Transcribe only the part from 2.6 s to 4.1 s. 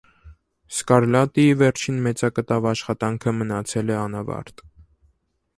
աշխատանքը մնացել է